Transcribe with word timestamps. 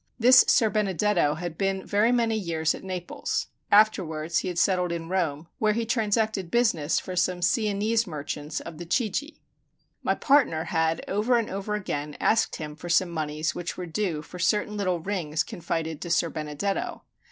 This 0.17 0.43
Ser 0.47 0.71
Benedetto 0.71 1.35
had 1.35 1.59
been 1.59 1.85
very 1.85 2.11
many 2.11 2.35
years 2.35 2.73
at 2.73 2.83
Naples; 2.83 3.49
afterwards 3.71 4.39
he 4.39 4.47
had 4.47 4.57
settled 4.57 4.91
in 4.91 5.09
Rome, 5.09 5.47
where 5.59 5.73
he 5.73 5.85
transacted 5.85 6.49
business 6.49 6.99
for 6.99 7.15
some 7.15 7.43
Sienese 7.43 8.07
merchants 8.07 8.59
of 8.59 8.79
the 8.79 8.85
Chigi. 8.87 9.39
My 10.01 10.15
partner 10.15 10.63
had 10.63 11.05
over 11.07 11.37
and 11.37 11.51
over 11.51 11.75
again 11.75 12.17
asked 12.19 12.55
him 12.55 12.75
for 12.75 12.89
some 12.89 13.09
moneys 13.11 13.53
which 13.53 13.77
were 13.77 13.85
due 13.85 14.23
for 14.23 14.39
certain 14.39 14.75
little 14.75 14.99
rings 15.01 15.43
confided 15.43 16.01
to 16.01 16.09
Ser 16.09 16.31
Benedetto. 16.31 17.03